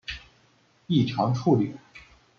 [0.87, 1.75] 异常处理